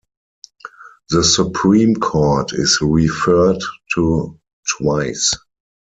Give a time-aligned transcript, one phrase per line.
[1.11, 3.59] The Supreme Court is referred
[3.93, 4.39] to
[4.79, 5.31] twice.